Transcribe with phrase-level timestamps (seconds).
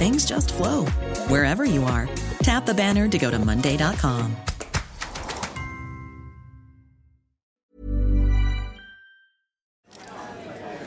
[0.00, 0.86] things just flow
[1.28, 2.08] wherever you are.
[2.42, 4.34] Tap the banner to go to Monday.com.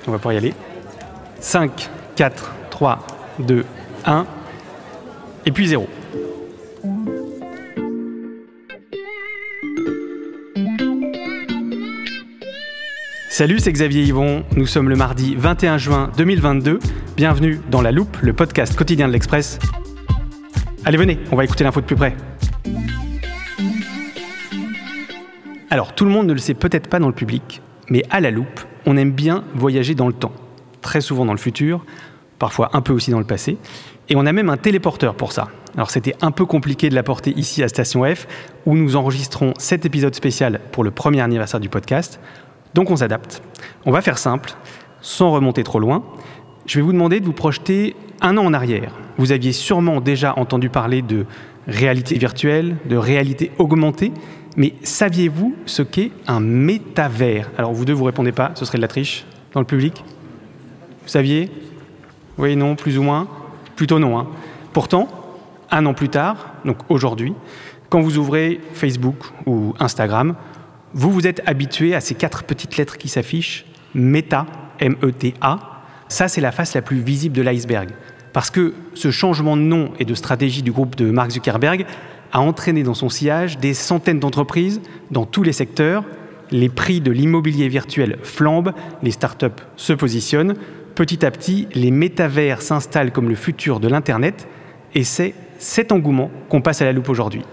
[0.05, 0.53] On va pouvoir y aller.
[1.39, 2.99] 5, 4, 3,
[3.39, 3.65] 2,
[4.05, 4.27] 1.
[5.45, 5.87] Et puis 0.
[13.33, 14.43] Salut, c'est Xavier Yvon.
[14.55, 16.77] Nous sommes le mardi 21 juin 2022.
[17.17, 19.57] Bienvenue dans La Loupe, le podcast quotidien de l'Express.
[20.85, 22.15] Allez, venez, on va écouter l'info de plus près.
[25.71, 28.29] Alors, tout le monde ne le sait peut-être pas dans le public, mais à La
[28.29, 30.33] Loupe, on aime bien voyager dans le temps.
[30.83, 31.83] Très souvent dans le futur,
[32.37, 33.57] parfois un peu aussi dans le passé.
[34.09, 35.47] Et on a même un téléporteur pour ça.
[35.75, 38.27] Alors c'était un peu compliqué de l'apporter ici à Station F,
[38.67, 42.19] où nous enregistrons cet épisode spécial pour le premier anniversaire du podcast.
[42.73, 43.41] Donc on s'adapte.
[43.85, 44.51] On va faire simple,
[45.01, 46.03] sans remonter trop loin.
[46.65, 48.93] Je vais vous demander de vous projeter un an en arrière.
[49.17, 51.25] Vous aviez sûrement déjà entendu parler de
[51.67, 54.11] réalité virtuelle, de réalité augmentée,
[54.55, 57.49] mais saviez-vous ce qu'est un métavers?
[57.57, 60.03] Alors vous deux, vous répondez pas, ce serait de la triche dans le public?
[61.03, 61.51] Vous saviez?
[62.37, 63.27] Oui, non, plus ou moins?
[63.75, 64.17] Plutôt non.
[64.17, 64.27] Hein.
[64.71, 65.07] Pourtant,
[65.69, 67.33] un an plus tard, donc aujourd'hui,
[67.89, 70.35] quand vous ouvrez Facebook ou Instagram,
[70.93, 73.65] vous vous êtes habitué à ces quatre petites lettres qui s'affichent,
[73.95, 74.45] Meta,
[74.79, 75.59] M-E-T-A.
[76.07, 77.89] Ça, c'est la face la plus visible de l'iceberg.
[78.31, 81.85] Parce que ce changement de nom et de stratégie du groupe de Mark Zuckerberg
[82.31, 86.03] a entraîné dans son sillage des centaines d'entreprises dans tous les secteurs.
[86.51, 90.55] Les prix de l'immobilier virtuel flambent, les startups se positionnent.
[90.95, 94.47] Petit à petit, les métavers s'installent comme le futur de l'Internet.
[94.93, 97.43] Et c'est cet engouement qu'on passe à la loupe aujourd'hui.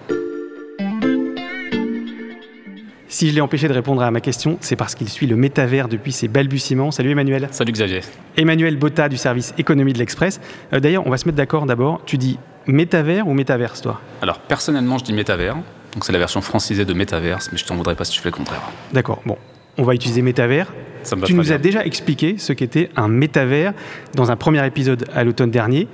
[3.13, 5.89] Si je l'ai empêché de répondre à ma question, c'est parce qu'il suit le métavers
[5.89, 6.93] depuis ses balbutiements.
[6.93, 7.49] Salut Emmanuel.
[7.51, 8.03] Salut Xavier.
[8.37, 10.41] Emmanuel Botta du service économie de l'Express.
[10.73, 12.03] Euh, D'ailleurs, on va se mettre d'accord d'abord.
[12.07, 12.39] Tu dis
[12.69, 14.01] métavers ou métaverse, toi?
[14.23, 15.57] Alors, personnellement, je dis métavers.
[15.93, 18.29] Donc, c'est la version francisée de métaverse, mais je t'en voudrais pas si tu fais
[18.31, 18.63] le contraire.
[18.93, 19.37] D'accord, bon.
[19.77, 20.73] On va utiliser métavers.
[21.03, 21.55] Ça me va Tu nous bien.
[21.57, 23.73] as déjà expliqué ce qu'était un métavers
[24.15, 25.89] dans un premier épisode à l'automne dernier.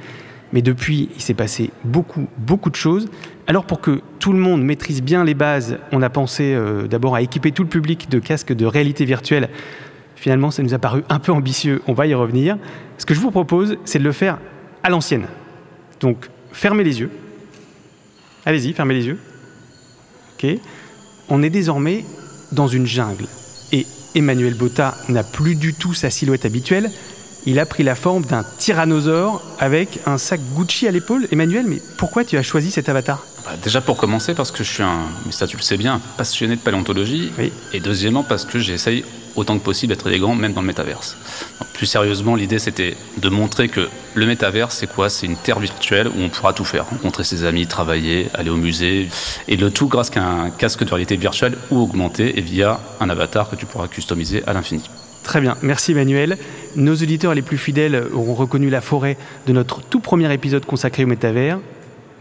[0.52, 3.08] Mais depuis, il s'est passé beaucoup, beaucoup de choses.
[3.46, 7.14] Alors pour que tout le monde maîtrise bien les bases, on a pensé euh, d'abord
[7.14, 9.48] à équiper tout le public de casques de réalité virtuelle.
[10.14, 12.58] Finalement, ça nous a paru un peu ambitieux, on va y revenir.
[12.98, 14.38] Ce que je vous propose, c'est de le faire
[14.82, 15.26] à l'ancienne.
[16.00, 17.10] Donc, fermez les yeux.
[18.44, 19.18] Allez-y, fermez les yeux.
[20.34, 20.48] Ok.
[21.28, 22.04] On est désormais
[22.52, 23.26] dans une jungle.
[23.72, 26.90] Et Emmanuel Botta n'a plus du tout sa silhouette habituelle.
[27.48, 31.28] Il a pris la forme d'un tyrannosaure avec un sac Gucci à l'épaule.
[31.30, 34.72] Emmanuel, mais pourquoi tu as choisi cet avatar Bah, déjà pour commencer, parce que je
[34.72, 37.30] suis un, mais ça tu le sais bien, un passionné de paléontologie.
[37.38, 37.52] Oui.
[37.72, 39.04] Et deuxièmement, parce que j'essaye
[39.36, 41.16] autant que possible d'être élégant, même dans le métaverse.
[41.60, 45.08] Donc, plus sérieusement, l'idée c'était de montrer que le métaverse, c'est quoi?
[45.08, 46.86] C'est une terre virtuelle où on pourra tout faire.
[46.88, 49.08] Rencontrer ses amis, travailler, aller au musée.
[49.46, 53.08] Et le tout grâce à un casque de réalité virtuelle ou augmenté et via un
[53.08, 54.82] avatar que tu pourras customiser à l'infini.
[55.26, 56.38] Très bien, merci Emmanuel.
[56.76, 59.16] Nos auditeurs les plus fidèles auront reconnu la forêt
[59.48, 61.58] de notre tout premier épisode consacré au métavers.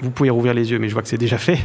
[0.02, 1.60] Vous pouvez rouvrir les yeux, mais je vois que c'est déjà fait.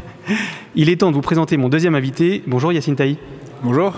[0.74, 2.42] Il est temps de vous présenter mon deuxième invité.
[2.46, 3.16] Bonjour Yacine Taï.
[3.62, 3.94] Bonjour.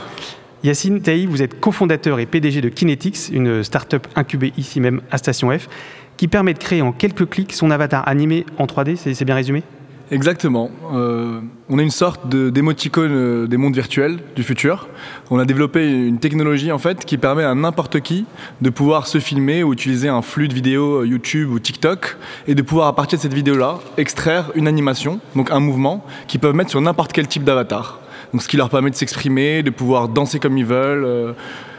[0.62, 5.18] Yacine Taï, vous êtes cofondateur et PDG de Kinetics, une start-up incubée ici même à
[5.18, 5.68] Station F,
[6.16, 9.34] qui permet de créer en quelques clics son avatar animé en 3D, c'est c'est bien
[9.34, 9.64] résumé?
[10.12, 10.70] Exactement.
[10.92, 14.86] Euh, on est une sorte de- d'émoticône euh, des mondes virtuels du futur.
[15.30, 18.26] On a développé une technologie en fait qui permet à n'importe qui
[18.60, 22.54] de pouvoir se filmer ou utiliser un flux de vidéos euh, YouTube ou TikTok et
[22.54, 26.54] de pouvoir à partir de cette vidéo-là extraire une animation, donc un mouvement, qu'ils peuvent
[26.54, 27.98] mettre sur n'importe quel type d'avatar.
[28.34, 31.34] Donc ce qui leur permet de s'exprimer, de pouvoir danser comme ils veulent.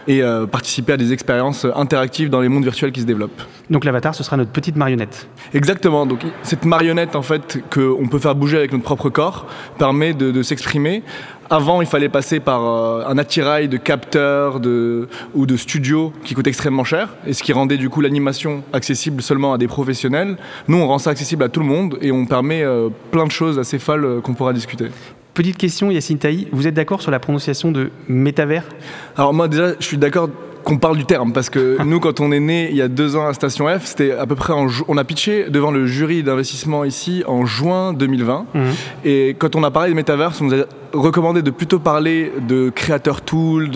[0.08, 3.42] Et euh, participer à des expériences interactives dans les mondes virtuels qui se développent.
[3.70, 5.28] Donc l'avatar, ce sera notre petite marionnette.
[5.54, 6.06] Exactement.
[6.06, 9.48] Donc cette marionnette en fait qu'on peut faire bouger avec notre propre corps
[9.78, 11.04] permet de, de s'exprimer
[11.50, 16.34] avant, il fallait passer par euh, un attirail de capteurs de, ou de studios qui
[16.34, 20.38] coûtent extrêmement cher, et ce qui rendait du coup l'animation accessible seulement à des professionnels.
[20.68, 23.32] Nous, on rend ça accessible à tout le monde et on permet euh, plein de
[23.32, 24.88] choses assez folles euh, qu'on pourra discuter.
[25.34, 28.70] Petite question, Yacine Taï, vous êtes d'accord sur la prononciation de métavers?
[29.18, 30.30] Alors moi déjà, je suis d'accord
[30.64, 33.16] qu'on parle du terme parce que nous quand on est né il y a deux
[33.16, 36.24] ans à Station F c'était à peu près en on a pitché devant le jury
[36.24, 38.64] d'investissement ici en juin 2020 mhm.
[39.06, 42.70] et quand on a parlé de Metaverse on nous a recommandé de plutôt parler de
[42.70, 43.70] créateur tool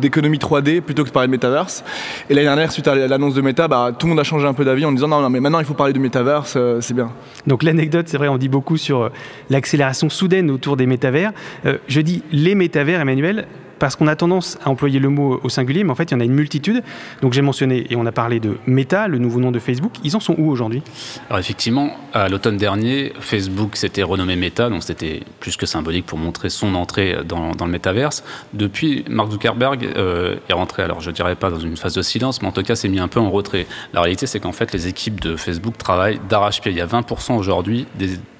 [0.00, 1.84] d'économie 3D plutôt que de parler de Metaverse.
[2.30, 4.54] Et l'année dernière suite à l'annonce de Meta bah, tout le monde a changé un
[4.54, 6.94] peu d'avis en disant non, non mais maintenant il faut parler de Metaverse euh, c'est
[6.94, 7.10] bien.
[7.46, 9.08] Donc l'anecdote c'est vrai on dit beaucoup sur euh,
[9.50, 11.32] l'accélération soudaine autour des métavers.
[11.66, 13.46] Euh, je dis les métavers Emmanuel
[13.82, 16.16] parce qu'on a tendance à employer le mot au singulier, mais en fait, il y
[16.16, 16.84] en a une multitude.
[17.20, 19.94] Donc j'ai mentionné, et on a parlé de Meta, le nouveau nom de Facebook.
[20.04, 20.84] Ils en sont où aujourd'hui?
[21.28, 26.16] Alors effectivement, à l'automne dernier, Facebook s'était renommé Meta, donc c'était plus que symbolique pour
[26.16, 28.22] montrer son entrée dans, le métaverse.
[28.52, 32.40] Depuis, Mark Zuckerberg euh, est rentré, alors je dirais pas dans une phase de silence,
[32.40, 33.66] mais en tout cas s'est mis un peu en retrait.
[33.94, 36.70] La réalité, c'est qu'en fait, les équipes de Facebook travaillent d'arrache-pied.
[36.70, 37.88] Il y a 20% aujourd'hui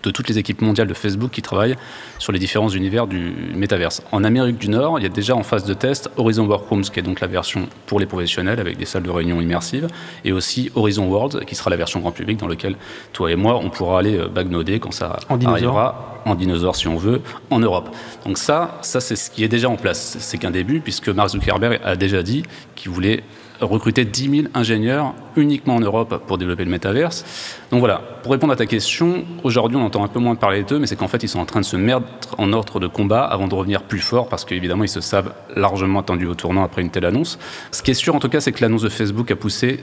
[0.03, 1.77] de toutes les équipes mondiales de Facebook qui travaillent
[2.19, 4.03] sur les différents univers du métaverse.
[4.13, 7.01] En Amérique du Nord, il y a déjà en phase de test Horizon Workrooms, qui
[7.01, 9.89] est donc la version pour les professionnels avec des salles de réunion immersives,
[10.25, 12.77] et aussi Horizon World, qui sera la version grand public dans laquelle
[13.13, 16.97] toi et moi, on pourra aller euh, bagnoder quand ça arrivera en dinosaure si on
[16.97, 17.21] veut,
[17.51, 17.89] en Europe.
[18.25, 20.17] Donc ça, ça c'est ce qui est déjà en place.
[20.21, 22.43] C'est qu'un début, puisque Mark Zuckerberg a déjà dit
[22.75, 23.23] qu'il voulait
[23.65, 27.25] recruter 10 000 ingénieurs uniquement en Europe pour développer le métaverse.
[27.71, 30.79] Donc voilà, pour répondre à ta question, aujourd'hui on entend un peu moins parler d'eux,
[30.79, 33.25] mais c'est qu'en fait ils sont en train de se mettre en ordre de combat
[33.25, 36.83] avant de revenir plus fort, parce qu'évidemment ils se savent largement attendus au tournant après
[36.83, 37.39] une telle annonce.
[37.71, 39.81] Ce qui est sûr en tout cas, c'est que l'annonce de Facebook a poussé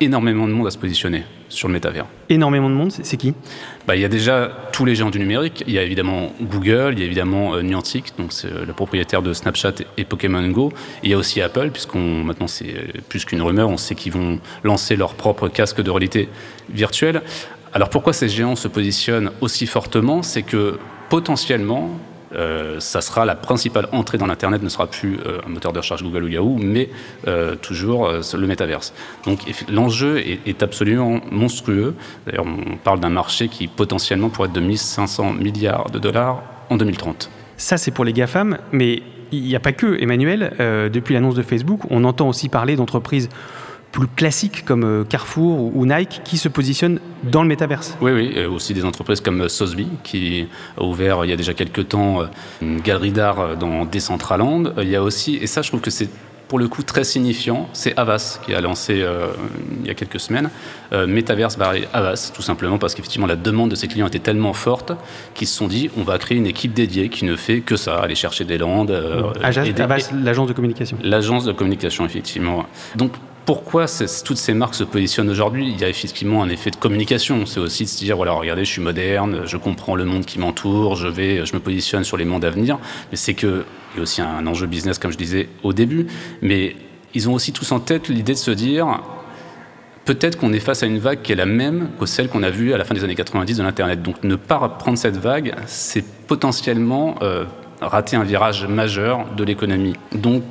[0.00, 2.06] énormément de monde à se positionner sur le métavers.
[2.28, 3.34] Énormément de monde, c'est qui?
[3.86, 5.64] Bah, Il y a déjà tous les géants du numérique.
[5.66, 8.72] Il y a évidemment Google, il y a évidemment euh, Niantic, donc c'est euh, le
[8.72, 10.72] propriétaire de Snapchat et Pokémon Go.
[11.02, 14.12] il y a aussi Apple, puisqu'on maintenant c'est euh, plus qu'une rumeur, on sait qu'ils
[14.12, 16.28] vont lancer leur propre casque de réalité
[16.70, 17.22] virtuelle.
[17.72, 20.22] Alors pourquoi ces géants se positionnent aussi fortement?
[20.22, 21.98] C'est que potentiellement,
[22.34, 25.78] euh, ça sera la principale entrée dans l'Internet, ne sera plus euh, un moteur de
[25.78, 26.90] recherche Google ou Yahoo, mais
[27.26, 28.92] euh, toujours le métaverse.
[29.24, 31.94] Donc l'enjeu est, absolument monstrueux.
[32.26, 36.76] D'ailleurs, on parle d'un marché qui potentiellement pourrait être de 1500 milliards de dollars en
[36.76, 37.30] 2030.
[37.56, 40.52] Ça, c'est pour les GAFAM, mais il n'y a pas que, Emmanuel.
[40.92, 43.28] depuis l'annonce de Facebook, on entend aussi parler d'entreprises
[43.92, 47.96] plus classiques comme euh, Carrefour ou Nike qui se positionnent dans le métaverse.
[48.00, 50.46] Oui, oui, et aussi des entreprises comme euh, Sosby qui
[50.76, 52.26] a ouvert il y a déjà quelques temps euh,
[52.62, 54.74] une galerie d'art dans Decentraland.
[54.78, 56.08] Il y a aussi, et ça je trouve que c'est
[56.48, 59.04] pour le coup très signifiant, c'est Avas qui a lancé
[59.80, 60.50] il y a quelques semaines
[60.90, 64.90] Metaverse by Avas, tout simplement parce qu'effectivement la demande de ses clients était tellement forte
[65.34, 68.00] qu'ils se sont dit on va créer une équipe dédiée qui ne fait que ça,
[68.00, 68.90] aller chercher des landes.
[69.44, 70.98] Avas, l'agence de communication.
[71.04, 72.66] L'agence de communication, effectivement.
[72.96, 73.12] Donc
[73.46, 73.86] pourquoi
[74.24, 77.46] toutes ces marques se positionnent aujourd'hui Il y a effectivement un effet de communication.
[77.46, 80.38] C'est aussi de se dire voilà, regardez, je suis moderne, je comprends le monde qui
[80.38, 82.78] m'entoure, je vais, je me positionne sur les mondes à venir.
[83.10, 83.64] Mais c'est que
[83.94, 86.06] il y a aussi un enjeu business, comme je disais au début.
[86.42, 86.76] Mais
[87.14, 89.00] ils ont aussi tous en tête l'idée de se dire
[90.04, 92.50] peut-être qu'on est face à une vague qui est la même que celle qu'on a
[92.50, 94.02] vue à la fin des années 90 de l'Internet.
[94.02, 97.44] Donc ne pas prendre cette vague, c'est potentiellement euh,
[97.80, 99.94] rater un virage majeur de l'économie.
[100.12, 100.42] Donc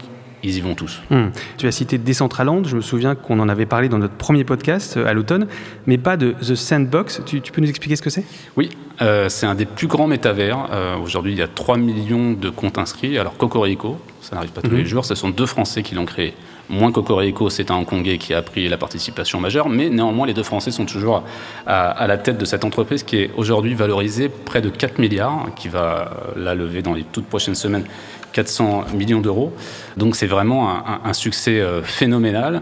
[0.44, 1.02] ils y vont tous.
[1.10, 1.28] Hmm.
[1.58, 4.98] Tu as cité Decentraland, je me souviens qu'on en avait parlé dans notre premier podcast
[4.98, 5.48] euh, à l'automne,
[5.86, 7.22] mais pas de The Sandbox.
[7.26, 8.24] Tu, peux nous expliquer ce que c'est?
[8.56, 8.70] Oui,
[9.02, 10.70] euh, c'est un des plus grands métavers.
[10.72, 13.18] Euh, aujourd'hui, il y a 3 millions de comptes inscrits.
[13.18, 14.86] Alors Cocorico, ça n'arrive pas tous les mhm.
[14.86, 16.34] jours, ce sont deux Français qui l'ont créé.
[16.70, 20.44] Moins Cocorico, c'est un Hongkongais qui a pris la participation majeure, mais néanmoins, les deux
[20.44, 21.24] Français sont toujours
[21.66, 25.68] à, la tête de cette entreprise qui est aujourd'hui valorisée près de 4 milliards, qui
[25.68, 27.86] va la lever dans les toutes prochaines semaines
[28.34, 29.54] 400 millions d'euros.
[29.98, 30.70] Donc c'est vraiment
[31.04, 32.62] un, succès euh, phénoménal.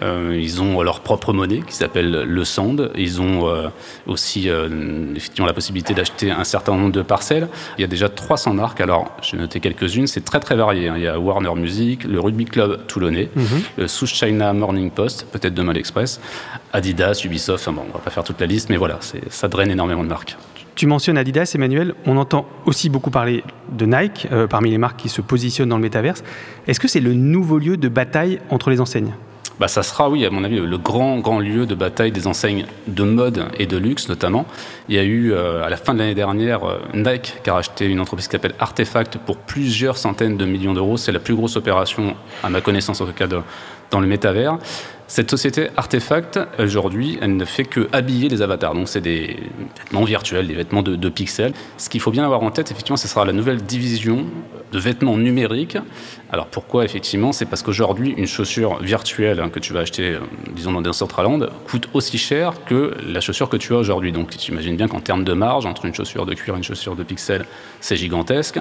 [0.00, 2.90] Euh, ils ont leur propre monnaie qui s'appelle le Sand.
[2.96, 3.68] Ils ont euh,
[4.06, 7.48] aussi effectivement la possibilité d'acheter un certain nombre de parcelles.
[7.76, 8.80] Il y a déjà 300 marques.
[8.80, 10.06] Alors j'ai noté quelques-unes.
[10.06, 10.88] C'est très très varié.
[10.88, 10.94] Hein.
[10.96, 13.44] Il y a Warner Music, le Rugby Club Toulonnais, mhm.
[13.76, 16.20] le South China Morning Post, peut-être demain l'Express,
[16.72, 17.66] Adidas, Ubisoft.
[17.66, 18.98] Enfin bon, on va pas faire toute la liste, mais voilà,
[19.28, 20.36] ça draine énormément de marques.
[20.78, 21.92] Tu mentionnes Adidas, Emmanuel.
[22.06, 23.42] On entend aussi beaucoup parler
[23.72, 26.22] de Nike euh, parmi les marques qui se positionnent dans le métaverse.
[26.68, 29.12] Est-ce que c'est le nouveau lieu de bataille entre les enseignes?
[29.58, 32.64] Bah, ça sera, oui, à mon avis, le grand, grand lieu de bataille des enseignes
[32.86, 34.46] de mode et de luxe, notamment.
[34.88, 37.54] Il y a eu, euh, à la fin de l'année dernière, euh, Nike qui a
[37.54, 40.96] racheté une entreprise qui s'appelle Artefact pour plusieurs centaines de millions d'euros.
[40.96, 44.58] C'est la plus grosse opération, à ma connaissance en tout cas, dans le métavers.
[45.10, 48.74] Cette société Artefact, aujourd'hui, elle ne fait que habiller les avatars.
[48.74, 49.38] Donc, c'est des
[49.78, 51.54] vêtements virtuels, des vêtements de, pixels.
[51.78, 54.26] Ce qu'il faut bien avoir en tête, effectivement, ce sera la nouvelle division
[54.70, 55.78] de vêtements numériques.
[56.30, 57.32] Alors, pourquoi, effectivement?
[57.32, 60.20] C'est parce qu'aujourd'hui, une chaussure virtuelle hein, que tu vas acheter, euh,
[60.54, 64.12] disons, dans un Centraland, coûte aussi cher que la chaussure que tu as aujourd'hui.
[64.12, 66.64] Donc, tu imagines bien qu'en termes de marge, entre une chaussure de cuir et une
[66.64, 67.46] chaussure de pixels,
[67.80, 68.60] c'est gigantesque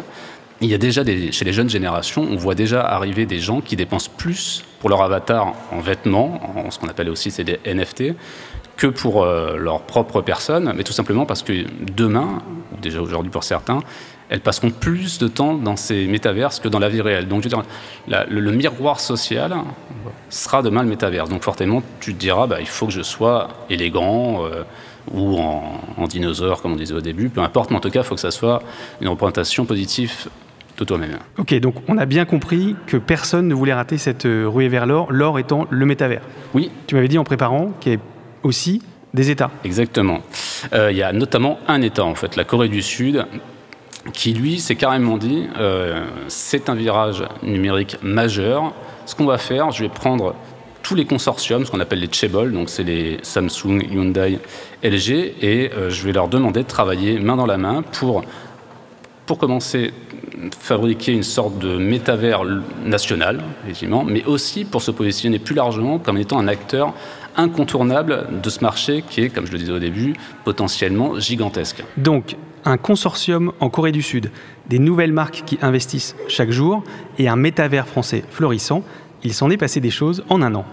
[0.61, 3.61] il y a déjà des, chez les jeunes générations, on voit déjà arriver des gens
[3.61, 8.15] qui dépensent plus pour leur avatar en vêtements, en ce qu'on appelle aussi c'est NFT,
[8.75, 12.41] que pour euh, leur propre personne, mais tout simplement parce que demain,
[12.73, 13.79] ou déjà aujourd'hui pour certains,
[14.29, 17.27] elles passeront plus de temps dans ces métaverses que dans la vie réelle.
[17.27, 17.63] Donc, je veux dire,
[18.29, 19.55] le, miroir social
[20.29, 21.29] sera demain le métaverse.
[21.29, 24.63] Donc, fortement, tu te diras, bah, il faut que je sois élégant euh,
[25.13, 28.01] ou en, en, dinosaure, comme on disait au début, peu importe, mais en tout cas,
[28.01, 28.61] il faut que ça soit
[28.99, 30.27] une représentation positive
[30.85, 31.17] toi-même.
[31.37, 34.85] Ok, donc on a bien compris que personne ne voulait rater cette euh, ruée vers
[34.85, 36.21] l'or, l'or étant le métavers.
[36.53, 36.71] Oui.
[36.87, 38.03] Tu m'avais dit en préparant qu'il y avait
[38.43, 38.81] aussi
[39.13, 39.51] des États.
[39.63, 40.21] Exactement.
[40.73, 43.25] Euh, il y a notamment un État, en fait, la Corée du Sud,
[44.13, 48.73] qui lui s'est carrément dit euh, c'est un virage numérique majeur.
[49.05, 50.35] Ce qu'on va faire, je vais prendre
[50.83, 54.39] tous les consortiums, ce qu'on appelle les Chebol, donc c'est les Samsung, Hyundai,
[54.83, 55.09] LG,
[55.41, 58.23] et je vais leur demander de travailler main dans la main pour,
[59.25, 59.91] pour commencer
[60.59, 62.43] fabriquer une sorte de métavers
[62.85, 63.41] national,
[64.05, 66.93] mais aussi pour se positionner plus largement comme étant un acteur
[67.35, 70.13] incontournable de ce marché qui est, comme je le disais au début,
[70.43, 71.83] potentiellement gigantesque.
[71.97, 74.31] Donc, un consortium en Corée du Sud,
[74.67, 76.83] des nouvelles marques qui investissent chaque jour
[77.17, 78.83] et un métavers français florissant,
[79.23, 80.65] il s'en est passé des choses en un an.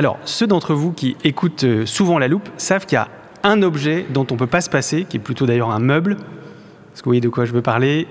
[0.00, 3.08] Alors, ceux d'entre vous qui écoutent euh, souvent la loupe savent qu'il y a
[3.42, 6.12] un objet dont on ne peut pas se passer, qui est plutôt d'ailleurs un meuble.
[6.12, 8.06] Est-ce que vous voyez de quoi je veux parler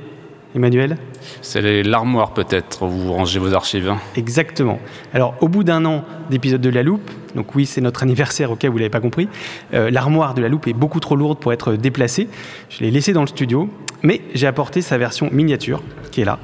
[0.53, 0.97] Emmanuel?
[1.41, 3.91] C'est l'armoire peut-être, où vous rangez vos archives.
[4.15, 4.77] Exactement.
[5.15, 8.55] Alors au bout d'un an d'épisode de La Loupe, donc oui c'est notre anniversaire au
[8.55, 9.27] cas où vous ne l'avez pas compris,
[9.73, 12.29] euh, l'armoire de La Loupe est beaucoup trop lourde pour être déplacée.
[12.69, 13.67] Je l'ai laissée dans le studio,
[14.03, 15.81] mais j'ai apporté sa version miniature,
[16.11, 16.37] qui est là.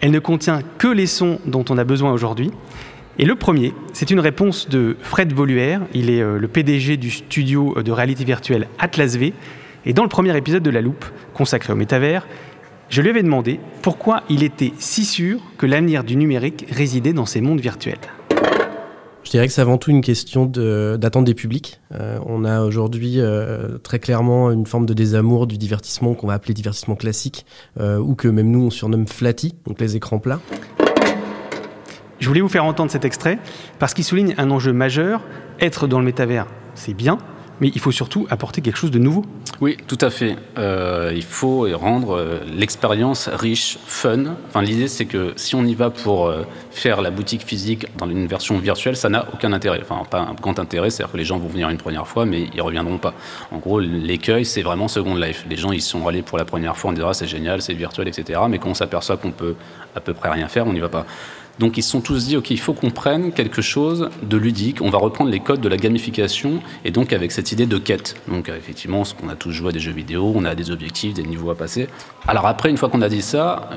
[0.00, 2.50] Elle ne contient que les sons dont on a besoin aujourd'hui.
[3.18, 5.82] Et le premier, c'est une réponse de Fred Voluère.
[5.92, 9.34] Il est euh, le PDG du studio de réalité virtuelle Atlas V.
[9.84, 11.04] Et dans le premier épisode de La Loupe,
[11.34, 12.26] consacré au métavers,
[12.88, 17.26] je lui avais demandé pourquoi il était si sûr que l'avenir du numérique résidait dans
[17.26, 17.98] ces mondes virtuels.
[19.24, 21.80] Je dirais que c'est avant tout une question d'attente des publics.
[21.94, 26.34] Euh, on a aujourd'hui euh, très clairement une forme de désamour du divertissement qu'on va
[26.34, 27.44] appeler divertissement classique,
[27.78, 30.40] ou que même nous on surnomme flatty, donc les écrans plats.
[32.22, 33.36] Je voulais vous faire entendre cet extrait
[33.80, 35.22] parce qu'il souligne un enjeu majeur.
[35.58, 37.18] Être dans le métavers, c'est bien,
[37.60, 39.24] mais il faut surtout apporter quelque chose de nouveau.
[39.60, 40.36] Oui, tout à fait.
[40.56, 44.36] Euh, il faut rendre euh, l'expérience riche, fun.
[44.46, 48.08] Enfin, l'idée, c'est que si on y va pour euh, faire la boutique physique dans
[48.08, 49.80] une version virtuelle, ça n'a aucun intérêt.
[49.82, 52.46] Enfin, pas un grand intérêt, c'est-à-dire que les gens vont venir une première fois, mais
[52.54, 53.14] ils reviendront pas.
[53.50, 55.44] En gros, l'écueil, c'est vraiment Second Life.
[55.50, 58.06] Les gens, ils sont allés pour la première fois, on dira c'est génial, c'est virtuel,
[58.06, 58.42] etc.
[58.48, 59.56] Mais quand on s'aperçoit qu'on peut
[59.96, 61.04] à peu près rien faire, on n'y va pas.
[61.58, 64.80] Donc ils se sont tous dit, OK, il faut qu'on prenne quelque chose de ludique,
[64.80, 68.16] on va reprendre les codes de la gamification, et donc avec cette idée de quête.
[68.28, 71.14] Donc euh, effectivement, on a tous joué à des jeux vidéo, on a des objectifs,
[71.14, 71.88] des niveaux à passer.
[72.26, 73.68] Alors après, une fois qu'on a dit ça,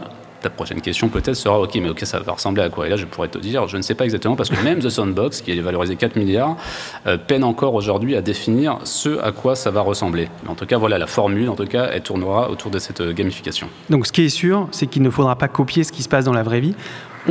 [0.45, 2.85] ta prochaine question peut-être sera ok mais ok ça va ressembler à quoi?
[2.85, 4.89] Et là je pourrais te dire je ne sais pas exactement parce que même The
[4.89, 6.55] Sandbox qui est valorisé 4 milliards
[7.07, 10.29] euh, peine encore aujourd'hui à définir ce à quoi ça va ressembler.
[10.43, 13.01] Mais en tout cas voilà la formule en tout cas elle tournera autour de cette
[13.01, 13.69] euh, gamification.
[13.89, 16.25] Donc ce qui est sûr c'est qu'il ne faudra pas copier ce qui se passe
[16.25, 16.75] dans la vraie vie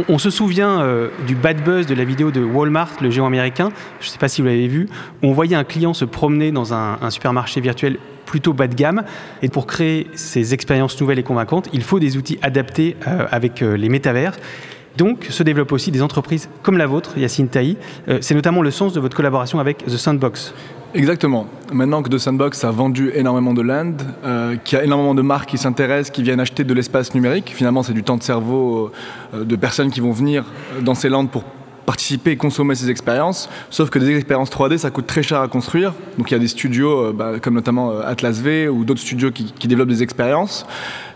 [0.09, 3.71] on, se souvient euh, du bad buzz de la vidéo de Walmart, le géant américain,
[4.01, 4.89] je ne sais pas si vous l'avez vu,
[5.23, 9.05] on voyait un client se promener dans un, supermarché virtuel plutôt bas de gamme.
[9.43, 13.63] Et pour créer ces expériences nouvelles et convaincantes, il faut des outils adaptés euh, avec
[13.63, 14.33] euh, les métavers.
[14.97, 17.77] Donc se développent aussi des entreprises comme la vôtre, Yacine Taï.
[18.21, 20.55] C'est notamment le sens de votre collaboration avec The Sandbox.
[20.95, 21.49] Exactement.
[21.73, 25.23] Maintenant que The Sandbox a vendu énormément de land, euh, qu'il y a énormément de
[25.23, 28.93] marques qui s'intéressent, qui viennent acheter de l'espace numérique, finalement c'est du temps de cerveau
[29.35, 30.45] euh, de personnes qui vont venir
[30.83, 31.43] dans ces lands pour
[31.85, 33.51] participer et consommer ces expériences.
[33.71, 35.95] Sauf que des expériences 3D, ça coûte très cher à construire.
[36.17, 39.33] Donc il y a des studios, euh, bah, comme notamment Atlas V ou d'autres studios
[39.33, 40.65] qui, développent des expériences.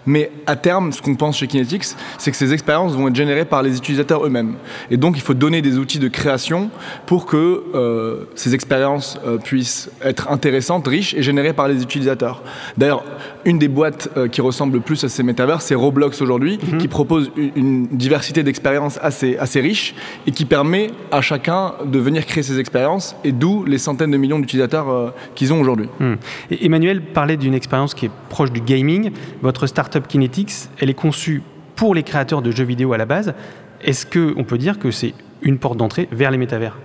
[0.08, 1.84] Mais à terme, ce qu'on pense chez Kinetics,
[2.16, 4.54] c'est que ces expériences vont être générées par les utilisateurs eux-mêmes.
[4.90, 6.70] Et donc, il faut donner des outils de création
[7.04, 12.42] pour que euh, ces expériences euh, puissent être intéressantes, riches et générées par les utilisateurs.
[12.78, 13.04] D'ailleurs,
[13.44, 16.78] une des boîtes euh, qui ressemble le plus à ces métavers, c'est Roblox aujourd'hui, Mhm.
[16.78, 19.94] qui propose une, une diversité d'expériences assez, assez riche
[20.26, 24.16] et qui permet à chacun de venir créer ses expériences, et d'où les centaines de
[24.16, 25.88] millions d'utilisateurs qu'ils ont aujourd'hui.
[26.00, 26.14] Hmm.
[26.50, 29.10] Emmanuel parlait d'une expérience qui est proche du gaming.
[29.42, 31.42] Votre startup Kinetics, elle est conçue
[31.76, 33.34] pour les créateurs de jeux vidéo à la base.
[33.82, 36.76] Est-ce qu'on peut dire que c'est une porte d'entrée vers les métavers?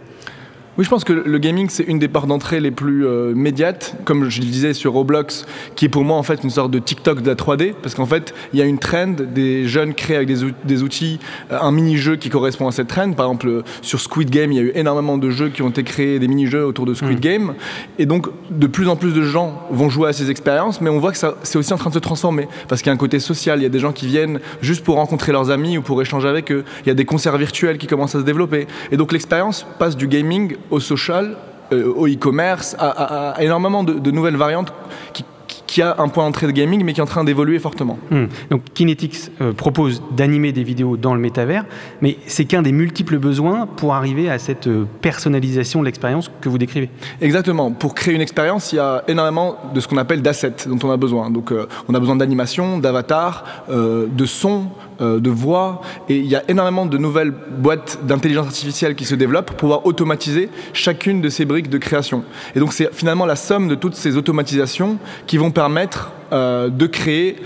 [0.76, 3.96] Oui, je pense que le gaming, c'est une des portes d'entrée les plus euh, médiates,
[4.06, 6.80] comme je le disais sur Roblox, qui est pour moi en fait une sorte de
[6.80, 10.16] TikTok de la 3D, parce qu'en fait, il y a une trend, des jeunes créent
[10.16, 11.20] avec des, ou- des outils
[11.52, 13.12] euh, un mini-jeu qui correspond à cette trend.
[13.14, 15.70] Par exemple, euh, sur Squid Game, il y a eu énormément de jeux qui ont
[15.70, 17.54] été créés, des mini-jeux autour de Squid Game,
[18.00, 20.98] et donc de plus en plus de gens vont jouer à ces expériences, mais on
[20.98, 23.20] voit que c'est aussi en train de se transformer, parce qu'il y a un côté
[23.20, 26.02] social, il y a des gens qui viennent juste pour rencontrer leurs amis ou pour
[26.02, 28.98] échanger avec eux, il y a des concerts virtuels qui commencent à se développer, et
[28.98, 31.36] donc l'expérience passe du gaming au social,
[31.72, 34.74] euh, au e-commerce, à, à- à énormément de, de nouvelles variantes
[35.14, 35.24] qui,
[35.68, 37.98] qui- a un point d'entrée de gaming, mais qui est en train d'évoluer fortement.
[38.12, 38.26] Hmm.
[38.52, 41.66] Donc Kinetics euh, propose d'animer des vidéos dans le métavers,
[42.00, 46.48] mais c'est qu'un des multiples besoins pour arriver à cette euh, personnalisation de l'expérience que
[46.50, 46.92] vous décrivez.
[47.22, 47.72] Exactement.
[47.72, 50.92] Pour créer une expérience, il y a énormément de ce qu'on appelle d'assets dont on
[50.92, 51.32] a besoin.
[51.32, 54.66] Donc, euh, on a besoin d'animation, d'avatar, de son,
[55.02, 59.16] euh, de voix, et il y a énormément de nouvelles boîtes d'intelligence artificielle qui se
[59.16, 62.24] développent pour pouvoir automatiser chacune de ces briques de création.
[62.56, 64.98] Et donc, c'est finalement la somme de toutes ces automatisations
[65.28, 67.38] qui vont permettre euh, de créer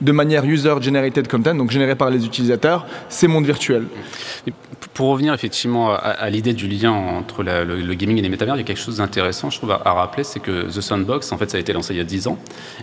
[0.00, 3.86] de manière user-generated content, donc généré par les utilisateurs, ces mondes virtuels.
[4.46, 4.52] Et
[4.94, 8.62] pour revenir effectivement à, l'idée du lien entre le, gaming et les métavers, il y
[8.62, 11.58] a quelque chose d'intéressant, je trouve, à, rappeler, c'est que The Sandbox, en fait, ça
[11.58, 12.38] a été lancé il y a 10 ans,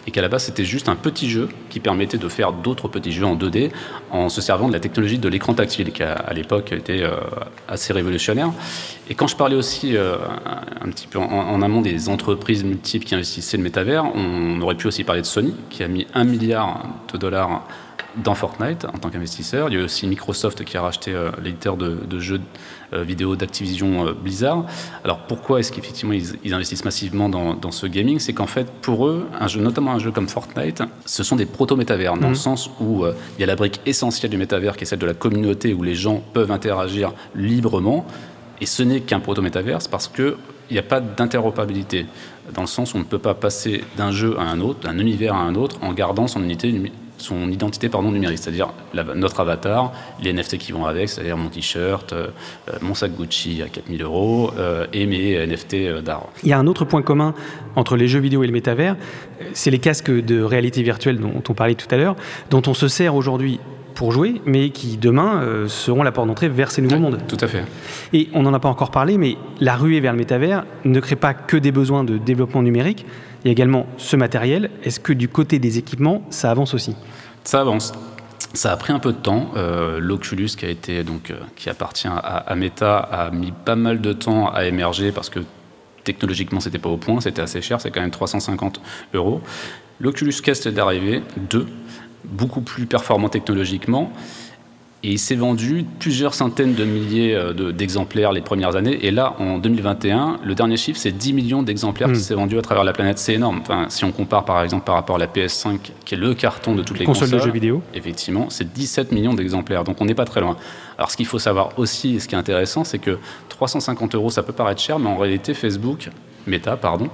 [0.06, 3.12] et qu'à la base, c'était juste un petit jeu qui permettait de faire d'autres petits
[3.12, 3.72] jeux en 2D
[4.12, 7.16] en se servant de la technologie de l'écran tactile, qui à, l'époque était euh,
[7.68, 8.52] assez révolutionnaire.
[9.10, 10.18] Et quand je parlais aussi euh,
[10.82, 14.76] un petit peu en, en amont des entreprises multiples qui investissaient le métavers, on aurait
[14.76, 17.64] pu aussi parler de Sony, qui a mis un milliard de dollars
[18.18, 19.70] dans Fortnite en tant qu'investisseur.
[19.70, 22.42] Il y a aussi Microsoft qui a racheté euh, l'éditeur de, de jeux
[22.94, 24.66] euh, vidéo d'Activision euh, Blizzard.
[25.04, 28.20] Alors pourquoi est-ce qu'effectivement ils, ils investissent massivement dans, dans ce gaming?
[28.20, 31.48] C'est qu'en fait pour eux, un jeu, notamment un jeu comme Fortnite, ce sont des
[31.48, 33.06] proto-métavers dans le sens où
[33.38, 35.82] il y a la brique essentielle du métavers qui est celle de la communauté où
[35.82, 38.06] les gens peuvent interagir librement.
[38.62, 40.08] Et ce n'est qu'un proto-métaverse parce
[40.68, 42.06] qu'il n'y a pas d'interopérabilité,
[42.54, 44.98] dans le sens où on ne peut pas passer d'un jeu à un autre, d'un
[44.98, 46.74] univers à un autre, en gardant son, unité,
[47.18, 48.74] son identité pardon, numérique, c'est-à-dire
[49.16, 52.28] notre avatar, les NFT qui vont avec, c'est-à-dire mon t-shirt, euh,
[52.70, 56.28] euh, mon sac Gucci à 4000 euros euh, et mes NFT d'art.
[56.44, 57.34] Il y a un autre point commun
[57.76, 58.96] entre les jeux vidéo et le métavers,
[59.54, 62.16] c'est les casques de réalité virtuelle dont on parlait tout à l'heure,
[62.50, 63.60] dont on se sert aujourd'hui
[63.94, 67.20] pour jouer, mais qui demain euh, seront la porte d'entrée vers ces nouveaux mondes.
[67.28, 67.64] Tout à fait.
[68.12, 71.16] Et on n'en a pas encore parlé, mais la ruée vers le métavers ne crée
[71.16, 73.06] pas que des besoins de développement numérique,
[73.44, 74.70] il y a également ce matériel.
[74.84, 76.96] Est-ce que du côté des équipements, ça avance aussi?
[77.44, 77.94] Ça avance.
[78.54, 79.52] Ça a pris un peu de temps.
[79.56, 83.76] Euh, L'Oculus, qui a été donc euh, qui appartient à, à Meta, a mis pas
[83.76, 85.40] mal de temps à émerger parce que
[86.04, 88.82] technologiquement c'était pas au point, c'était assez cher, c'est quand même 350
[89.14, 89.42] euros.
[90.00, 91.68] L'Oculus Quest est d'arriver, deux,
[92.34, 94.12] beaucoup plus performant technologiquement.
[95.06, 99.06] Et il s'est vendu plusieurs centaines de milliers euh, de- d'exemplaires les premières années.
[99.06, 102.62] Et là, en 2021, le dernier chiffre, c'est 10 millions d'exemplaires qui s'est vendu à
[102.62, 103.20] travers la planète.
[103.20, 103.60] C'est énorme.
[103.64, 106.74] Enfin, si on compare par exemple par rapport à la PS5, qui est le carton
[106.74, 107.82] de toutes les Console de consoles, jeux vidéo.
[107.94, 109.84] Effectivement, c'est 17 millions d'exemplaires.
[109.84, 110.56] Donc on n'est pas très loin.
[110.98, 113.18] Alors ce qu'il faut savoir aussi, et ce qui est intéressant, c'est que
[113.50, 116.10] 350 euros, ça peut paraître cher, mais en réalité, Facebook,
[116.48, 117.10] Meta, pardon,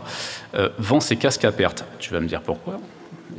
[0.54, 1.84] euh, vend ses casques à perte.
[1.98, 2.80] Tu vas me dire pourquoi?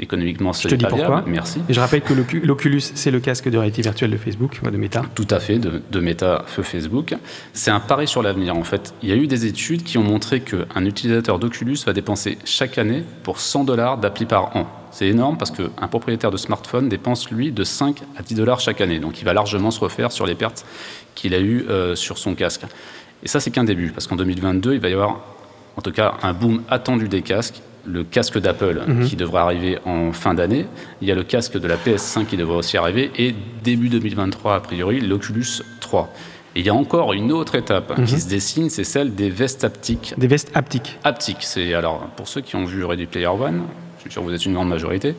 [0.03, 1.07] Économiquement, ce Je te dis pas pourquoi.
[1.17, 1.31] viable.
[1.31, 1.61] Merci.
[1.69, 4.77] Et je rappelle que l'Ocu- l'Oculus, c'est le casque de réalité virtuelle de Facebook, de
[4.77, 5.03] Meta.
[5.15, 7.15] Tout à fait, de, de Meta feu Facebook.
[7.53, 8.95] C'est un pari sur l'avenir en fait.
[9.03, 12.79] Il y a eu des études qui ont montré qu'un utilisateur d'Oculus va dépenser chaque
[12.79, 14.67] année pour 100 dollars d'appli par an.
[14.91, 18.81] C'est énorme parce qu'un propriétaire de smartphone dépense lui de 5 à 10 dollars chaque
[18.81, 18.99] année.
[18.99, 20.65] Donc il va largement se refaire sur les pertes
[21.15, 22.63] qu'il a eues euh, sur son casque.
[23.23, 25.21] Et ça c'est qu'un début parce qu'en 2022 il va y avoir
[25.77, 27.61] en tout cas un boom attendu des casques.
[27.85, 30.67] Le casque d'Apple qui devrait arriver en fin d'année.
[31.01, 33.11] Il y a le casque de la PS5 qui devrait aussi arriver.
[33.17, 36.13] Et début 2023, a priori, l'Oculus 3.
[36.57, 39.63] Et il y a encore une autre étape qui se dessine, c'est celle des vestes
[39.63, 40.15] haptiques.
[40.19, 40.99] Des vestes haptiques.
[41.05, 43.63] Haptiques, c'est alors pour ceux qui ont vu Ready Player One,
[43.99, 45.15] je suis sûr que vous êtes une grande majorité,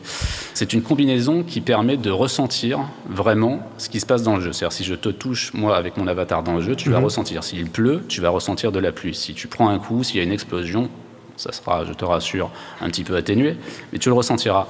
[0.54, 4.52] c'est une combinaison qui permet de ressentir vraiment ce qui se passe dans le jeu.
[4.52, 7.44] C'est-à-dire si je te touche moi avec mon avatar dans le jeu, tu vas ressentir.
[7.44, 9.14] S'il pleut, tu vas ressentir de la pluie.
[9.14, 10.90] Si tu prends un coup, s'il y a une explosion,
[11.36, 13.56] ça sera, je te rassure, un petit peu atténué,
[13.92, 14.66] mais tu le ressentiras.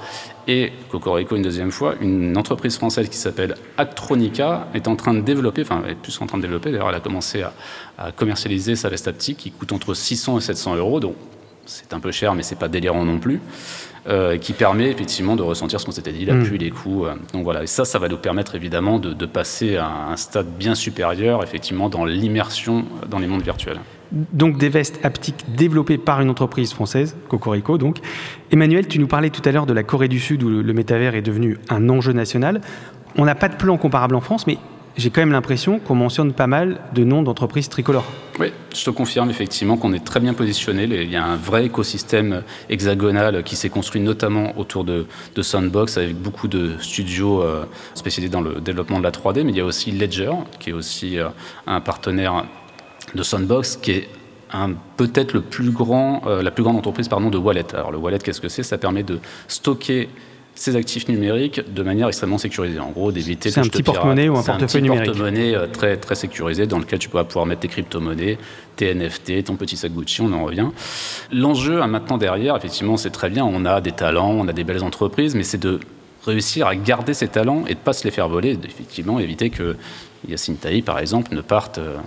[0.47, 5.21] Et Cocorico, une deuxième fois, une entreprise française qui s'appelle Actronica est en train de
[5.21, 7.43] développer, enfin, elle est plus en train de développer, d'ailleurs, elle a commencé
[7.97, 11.15] à, commercialiser sa veste haptique qui coûte entre 600 et 700 euros, donc
[11.65, 13.39] c'est un peu cher, mais c'est pas délirant non plus.
[14.05, 16.61] Euh, qui permet effectivement de ressentir ce qu'on s'était dit, l'appui, mm.
[16.61, 17.07] les coups.
[17.07, 17.13] Euh.
[17.31, 20.47] donc voilà, et ça, ça va nous permettre évidemment de, de passer à un stade
[20.59, 23.79] bien supérieur, effectivement, dans l'immersion dans les mondes virtuels.
[24.11, 27.99] Donc des vestes haptiques développées par une entreprise française, Cocorico donc.
[28.51, 31.15] Emmanuel, tu nous parlais tout à l'heure de la Corée du Sud où le métavers
[31.15, 32.59] est devenu un enjeu national.
[33.17, 34.57] On n'a pas de plan comparable en France, mais
[34.95, 38.05] j'ai quand même l'impression qu'on mentionne pas mal de noms d'entreprises tricolores.
[38.39, 40.83] Oui, je te confirme effectivement qu'on est très bien positionné.
[40.83, 45.05] Il y a un vrai écosystème hexagonal qui s'est construit notamment autour de,
[45.41, 49.57] Sandbox avec beaucoup de studios euh, spécialisés dans le développement de la 3D, mais il
[49.57, 51.29] y a aussi Ledger qui est aussi euh,
[51.67, 52.45] un partenaire
[53.13, 54.09] de Sandbox qui est
[54.97, 57.65] peut-être euh, la plus grande entreprise de wallet.
[57.73, 58.63] Alors le wallet, qu'est-ce que c'est?
[58.63, 60.09] Ça permet de stocker
[60.55, 62.79] ces actifs numériques de manière extrêmement sécurisée.
[62.79, 65.05] En gros, d'éviter C'est un petit porte-monnaie ou un portefeuille numérique.
[65.05, 68.37] C'est un porte-monnaie euh, très, très sécurisé dans lequel tu pourras pouvoir mettre tes crypto-monnaies,
[68.75, 70.67] tes NFT, ton petit sac Gucci, on en revient.
[71.31, 74.63] L'enjeu hein, maintenant derrière, effectivement, c'est très bien, on a des talents, on a des
[74.63, 75.79] belles entreprises, mais c'est de
[76.25, 79.49] réussir à garder ces talents et de ne pas se les faire voler, effectivement éviter
[79.49, 79.75] que
[80.27, 81.97] Yacine Taï, par exemple, ne parte euh,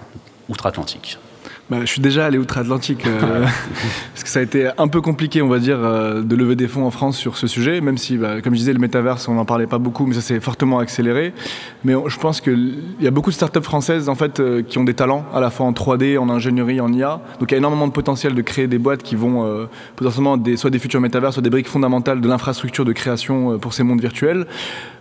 [0.48, 1.18] outre-Atlantique.
[1.68, 3.44] Bah, je suis déjà allé outre-Atlantique euh,
[4.14, 6.68] parce que ça a été un peu compliqué, on va dire, euh, de lever des
[6.68, 9.34] fonds en France sur ce sujet, même si, bah, comme je disais, le métaverse, on
[9.34, 11.34] n'en parlait pas beaucoup, mais ça s'est fortement accéléré.
[11.84, 14.84] Mais je pense qu'il y a beaucoup de startups françaises en fait euh, qui ont
[14.84, 17.20] des talents à la fois en 3D, en ingénierie, en IA.
[17.40, 20.56] Donc il y a énormément de potentiel de créer des boîtes qui vont potentiellement des,
[20.56, 24.00] soit des futurs métavers, soit des briques fondamentales de l'infrastructure de création pour ces mondes
[24.00, 24.46] virtuels.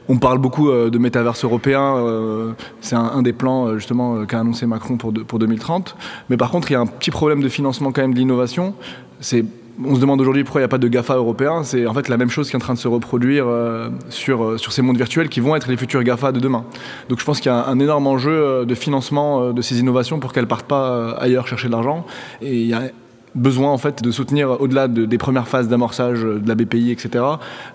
[0.07, 4.39] On parle beaucoup euh, de métaverse européen, euh, c'est un, des plans euh, justement qu'a
[4.39, 5.95] annoncé Macron pour, pour 2030.
[6.29, 8.75] Mais par contre, il y a un petit problème de financement quand même de l'innovation.
[9.83, 11.63] On se demande aujourd'hui pourquoi il n'y a pas de GAFA européen.
[11.63, 13.45] C'est en fait la même chose qui est en train de se reproduire
[14.09, 16.63] sur, sur ces mondes virtuels qui vont être les futurs GAFA de demain.
[17.09, 20.31] Donc je pense qu'il y a un, énorme enjeu de financement de ces innovations pour
[20.31, 22.05] qu'elles ne partent pas ailleurs chercher de l'argent.
[23.35, 27.23] Besoin en fait de soutenir au-delà des premières phases d'amorçage de la BPI, etc.,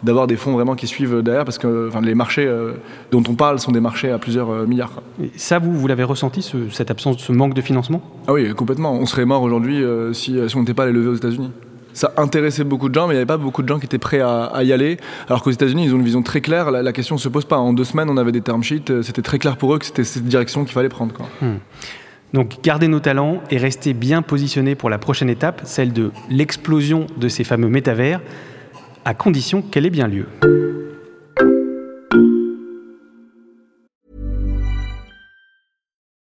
[0.02, 2.72] d'avoir des fonds vraiment qui suivent derrière parce que enfin, les marchés euh,
[3.10, 5.02] dont on parle sont des marchés à plusieurs euh, milliards.
[5.36, 8.02] ça, vous, vous l'avez ressenti, cette absence, ce manque de financement?
[8.26, 8.94] Ah oui, complètement.
[8.94, 11.50] On serait mort aujourd'hui euh, si, si, on n'était pas allé lever aux États-Unis.
[11.92, 13.98] Ça intéressait beaucoup de gens, mais il n'y avait pas beaucoup de gens qui étaient
[13.98, 14.98] prêts à, y aller.
[15.28, 16.70] Alors qu'aux États-Unis, ils ont une vision très claire.
[16.70, 17.58] La, question ne se pose pas.
[17.58, 19.02] En deux semaines, on avait des term sheets.
[19.02, 21.12] C'était très clair pour eux que c'était cette direction qu'il fallait prendre.
[21.12, 21.26] Quoi.
[21.42, 21.56] Hmm.
[22.32, 27.06] Donc garder nos talents et rester bien positionnés pour la prochaine étape, celle de l'explosion
[27.16, 28.20] de ces fameux métavers,
[29.04, 30.26] à condition qu'elle ait bien lieu.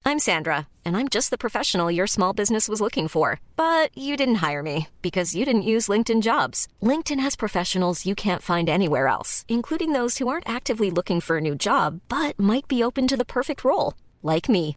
[0.09, 3.41] I'm Sandra, and I'm just the professional your small business was looking for.
[3.57, 6.69] But you didn't hire me because you didn't use LinkedIn jobs.
[6.81, 11.39] LinkedIn has professionals you can't find anywhere else, including those who aren't actively looking for
[11.39, 14.77] a new job, but might be open to the perfect role, like me.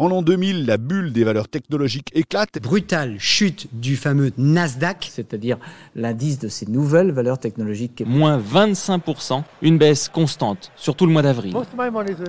[0.00, 2.60] En l'an 2000, la bulle des valeurs technologiques éclate.
[2.62, 5.58] Brutale chute du fameux Nasdaq, c'est-à-dire
[5.96, 8.04] l'indice de ces nouvelles valeurs technologiques.
[8.06, 11.52] Moins 25%, une baisse constante sur tout le mois d'avril.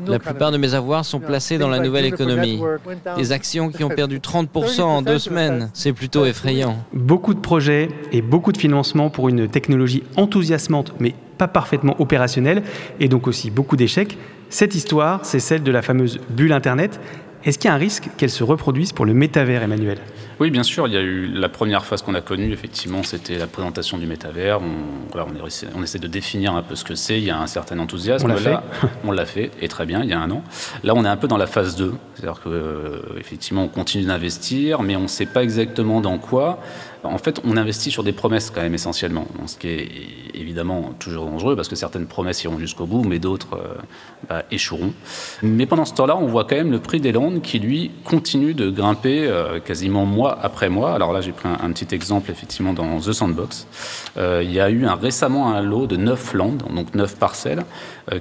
[0.08, 2.60] La plupart de mes avoirs sont placés dans la nouvelle économie.
[3.16, 6.84] Des actions qui ont perdu 30% en deux semaines, c'est plutôt effrayant.
[6.92, 12.64] Beaucoup de projets et beaucoup de financements pour une technologie enthousiasmante mais pas parfaitement opérationnelle
[13.00, 14.18] et donc aussi beaucoup d'échecs.
[14.50, 17.00] Cette histoire, c'est celle de la fameuse bulle Internet.
[17.46, 20.00] Est-ce qu'il y a un risque qu'elle se reproduise pour le métavers, Emmanuel?
[20.42, 20.88] Oui, bien sûr.
[20.88, 24.06] Il y a eu la première phase qu'on a connue, effectivement, c'était la présentation du
[24.08, 24.60] métavers.
[24.62, 25.20] On,
[25.76, 27.18] on, essaie de définir un peu ce que c'est.
[27.18, 28.26] Il y a un certain enthousiasme.
[28.26, 28.58] On l'a fait.
[29.06, 30.44] on l'a fait, et très bien, il y a un an.
[30.84, 31.94] Là, on est un peu dans la phase 2.
[32.16, 36.60] C'est-à-dire qu'effectivement, euh, on continue d'investir, mais on ne sait pas exactement dans quoi
[37.04, 39.90] en fait, on investit sur des promesses quand même essentiellement, ce qui est
[40.34, 43.76] évidemment toujours dangereux parce que certaines promesses iront jusqu'au bout, mais d'autres euh,
[44.28, 44.94] bah, échoueront.
[45.42, 48.54] Mais pendant ce temps-là, on voit quand même le prix des landes qui, lui, continue
[48.54, 50.94] de grimper euh, quasiment mois après mois.
[50.94, 53.68] Alors là, j'ai pris un, petit exemple effectivement dans The Sandbox.
[54.18, 57.64] Euh, il y a eu un, récemment un lot de 9 landes, donc 9 parcelles,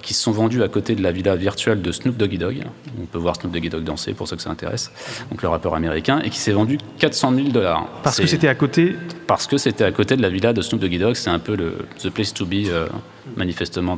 [0.03, 2.63] qui se sont vendues à côté de la villa virtuelle de Snoop Doggy Dogg.
[3.01, 4.93] On peut voir Snoop Doggy Dogg danser pour ceux que ça intéresse,
[5.31, 7.87] donc le rappeur américain, et qui s'est vendu 400 000 dollars.
[8.03, 8.68] Parce que c'était à côté
[9.27, 11.57] parce que c'était à côté de la villa de Snoop Doggy Dogg, c'est un peu
[11.57, 12.87] le the place to be euh,
[13.37, 13.97] manifestement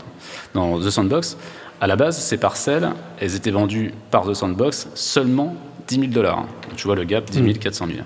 [0.54, 1.37] dans The Sandbox.
[1.80, 5.56] À la base, ces parcelles, elles étaient vendues par The Sandbox seulement
[5.88, 6.46] 10 000 dollars.
[6.76, 7.98] Tu vois le gap, 10 000, 400 000.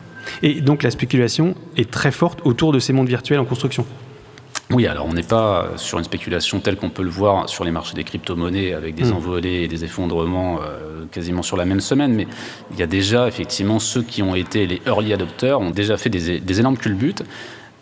[0.43, 3.85] Et donc la spéculation est très forte autour de ces mondes virtuels en construction.
[4.71, 7.71] Oui, alors on n'est pas sur une spéculation telle qu'on peut le voir sur les
[7.71, 9.13] marchés des crypto-monnaies avec des Mm.
[9.13, 12.27] envolées et des effondrements euh, quasiment sur la même semaine, mais
[12.73, 16.09] il y a déjà effectivement ceux qui ont été les early adopters ont déjà fait
[16.09, 17.23] des, des énormes culbutes.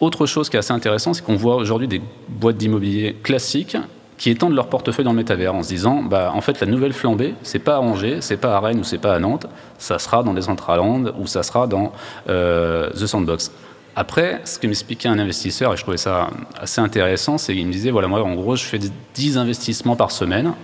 [0.00, 3.76] Autre chose qui est assez intéressant, c'est qu'on voit aujourd'hui des boîtes d'immobilier classiques
[4.18, 6.92] qui étendent leur portefeuille dans le métavers en se disant, bah, en fait, la nouvelle
[6.92, 9.46] flambée, c'est pas à Angers, c'est pas à Rennes ou c'est pas à Nantes,
[9.78, 11.92] ça sera dans des Centraland ou ça sera dans
[12.28, 13.52] euh, The Sandbox.
[13.94, 17.72] Après, ce que m'expliquait un investisseur, et je trouvais ça assez intéressant, c'est qu'il me
[17.72, 18.78] disait, voilà, moi, en gros, je fais
[19.14, 20.54] 10 investissements par semaine,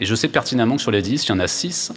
[0.00, 1.92] et je sais pertinemment que sur les 10, il y en a 6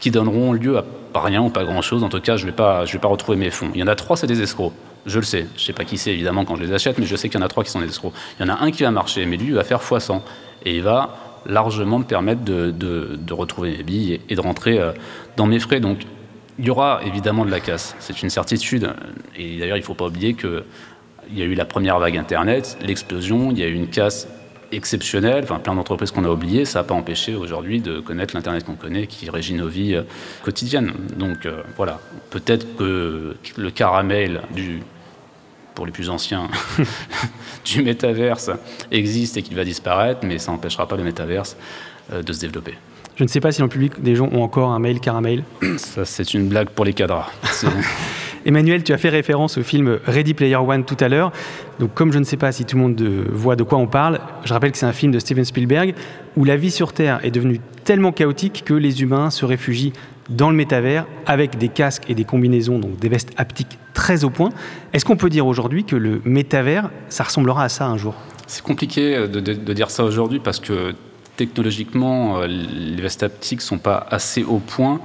[0.00, 0.84] qui donneront lieu à
[1.20, 2.04] rien ou pas grand-chose.
[2.04, 3.70] En tout cas, je ne vais, pas- retrouver mes fonds.
[3.74, 4.72] Il y en a 3, c'est des escrocs.
[5.06, 5.46] Je le sais.
[5.56, 7.38] Je ne sais pas qui c'est, évidemment, quand je les achète, mais je sais qu'il
[7.40, 8.12] y en a 3 qui sont des escrocs.
[8.38, 10.20] Il y en a un qui va marcher, mais lui, il va faire x100.
[10.64, 14.92] Et il va largement me permettre de, retrouver mes billes et, de rentrer euh,
[15.36, 15.80] dans mes frais.
[16.58, 17.94] Il y aura évidemment de la casse.
[17.98, 18.92] C'est une certitude.
[19.36, 20.62] Et d'ailleurs, il ne faut pas oublier qu'il
[21.34, 24.28] y a eu la première vague Internet, l'explosion, il y a eu une casse
[24.72, 28.64] exceptionnelle, enfin plein d'entreprises qu'on a oubliées, ça n'a pas empêché aujourd'hui de connaître l'Internet
[28.64, 30.02] qu'on connaît, qui régit nos vies euh,
[30.42, 30.92] quotidiennes.
[31.16, 34.82] Donc euh, voilà, peut-être que le caramel du
[35.74, 36.48] pour les plus anciens,
[37.66, 38.50] du métaverse
[38.90, 41.56] existe et qu'il va disparaître, mais ça n'empêchera pas le métaverse
[42.12, 42.78] euh, de se développer.
[43.16, 45.42] Je ne sais pas si dans le public, des gens ont encore un mail caramel.
[45.78, 47.30] Ça, c'est une blague pour les cadres.
[47.50, 47.66] C'est-
[48.44, 51.32] Emmanuel, tu as fait référence au film Ready Player One tout à l'heure.
[51.80, 53.02] Donc, comme je ne sais pas si tout le monde
[53.32, 55.94] voit de quoi on parle, je rappelle que c'est un film de Steven Spielberg
[56.36, 59.92] où la vie sur Terre est devenue tellement chaotique que les humains se réfugient
[60.30, 64.30] dans le métavers avec des casques et des combinaisons, donc des vestes haptiques très au
[64.30, 64.50] point.
[64.92, 68.14] Est-ce qu'on peut dire aujourd'hui que le métavers, ça ressemblera à ça un jour?
[68.46, 70.94] C'est compliqué de, de- de dire ça aujourd'hui parce que
[71.36, 75.00] technologiquement, euh, les vestes haptiques sont pas assez au point.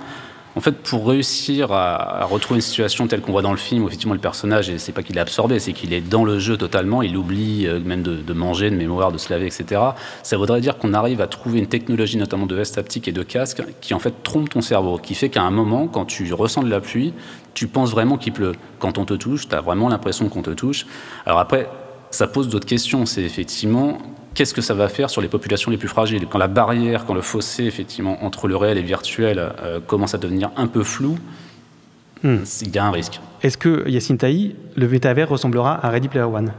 [0.56, 3.88] En fait, pour réussir à, retrouver une situation telle qu'on voit dans le film, où
[3.88, 6.58] effectivement le personnage, et c'est pas qu'il est absorbé, c'est qu'il est dans le jeu
[6.58, 9.82] totalement, il oublie euh, même de, de manger, de mémoire, de se laver, etc.
[10.24, 13.24] Ça voudrait dire qu'on arrive à trouver une technologie, notamment de veste haptique et de
[13.24, 16.64] casque, qui en fait trompe ton cerveau, qui fait qu'à un moment, quand tu ressens
[16.64, 17.14] de la pluie,
[17.54, 18.54] tu penses vraiment qu'il pleut.
[18.80, 20.86] Quand on te touche, tu as vraiment l'impression qu'on te touche.
[21.26, 21.70] Alors après,
[22.10, 23.06] ça pose d'autres questions.
[23.06, 24.00] C'est effectivement
[24.34, 26.28] qu'est-ce que ça va faire sur les populations les plus fragiles?
[26.30, 30.14] Quand la barrière, quand le fossé effectivement entre le réel et le virtuel euh, commence
[30.14, 31.18] à devenir un peu flou,
[32.24, 32.38] Hmm.
[32.62, 33.20] il y a un risque.
[33.42, 36.52] Est-ce que, Yacine Taï, le métavers ressemblera à Ready Player One?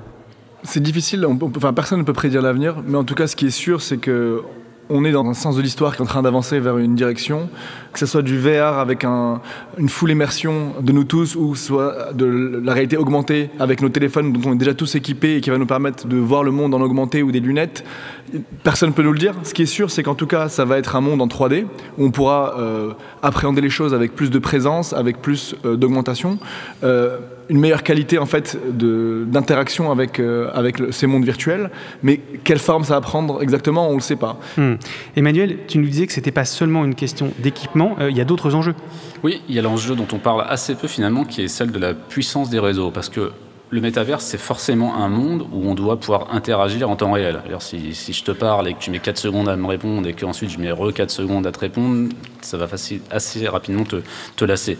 [0.64, 3.36] C'est difficile, on peut- enfin, personne ne peut prédire l'avenir, mais en tout cas, ce
[3.36, 4.42] qui est sûr, c'est que
[4.92, 7.48] on est dans un sens de l'histoire qui est en train d'avancer vers une direction,
[7.92, 9.40] que ce soit du VR avec un-
[9.78, 14.32] une full immersion de nous tous, ou soit de la réalité augmentée avec nos téléphones
[14.32, 16.74] dont on est déjà tous équipés et qui va nous permettre de voir le monde
[16.74, 17.84] en augmenté ou des lunettes.
[18.62, 19.34] Personne ne peut nous le dire.
[19.42, 21.66] Ce qui est sûr, c'est qu'en tout cas, ça va être un monde en 3D
[21.98, 26.38] où on pourra euh, appréhender les choses avec plus de présence, avec plus euh, d'augmentation,
[26.84, 27.18] euh,
[27.50, 28.56] une meilleure qualité en fait
[29.26, 30.20] d'interaction avec,
[30.90, 31.70] ces mondes virtuels.
[32.02, 34.38] Mais quelle forme ça va prendre exactement, on ne le sait pas.
[34.56, 34.74] Hmm.
[35.16, 38.24] Emmanuel, tu nous disais que c'était pas seulement une question d'équipement, euh, il y a
[38.24, 38.74] d'autres enjeux.
[39.22, 41.78] Oui, il y a l'enjeu dont on parle assez peu finalement, qui est celle de
[41.78, 43.32] la puissance des réseaux, parce que
[43.70, 47.40] le métaverse, c'est forcément un monde où on doit pouvoir interagir en temps réel.
[47.46, 50.06] Alors, si, si je te parle et que tu mets 4 secondes à me répondre
[50.06, 52.10] et qu'ensuite je mets re 4 secondes à te répondre,
[52.42, 53.96] ça va facile, assez rapidement te,
[54.36, 54.76] te lasser.